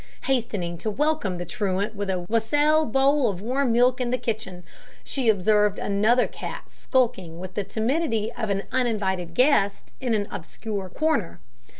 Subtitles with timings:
[0.23, 4.63] Hastening to welcome the truant with a wassail bowl of warm milk in the kitchen,
[5.03, 10.89] she observed another cat skulking with the timidity of an uninvited guest in an obscure
[10.89, 11.39] corner.